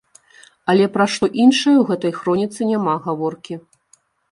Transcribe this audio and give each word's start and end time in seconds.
Але 0.71 0.87
пра 0.95 1.05
што 1.15 1.25
іншае 1.43 1.75
ў 1.77 1.83
гэтай 1.91 2.15
хроніцы 2.19 2.61
няма 2.73 2.99
гаворкі. 3.07 3.63